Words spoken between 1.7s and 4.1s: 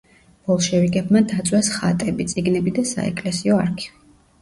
ხატები, წიგნები და საეკლესიო არქივი.